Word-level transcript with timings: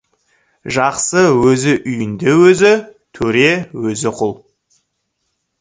Жақсы 0.77 1.25
өз 1.51 1.67
үйінде 1.73 2.33
өзі— 2.47 2.73
төре, 3.19 3.47
өзі— 3.93 4.15
құл. 4.21 4.37